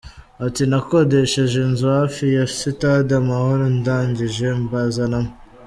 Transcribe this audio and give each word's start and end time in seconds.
Ati 0.45 0.63
“Nakodesheje 0.71 1.57
inzu 1.67 1.85
hafi 1.97 2.23
ya 2.35 2.45
Sitade 2.57 3.11
Amahoro 3.21 3.63
ndangije 3.77 4.45
mbazanamo. 4.63 5.31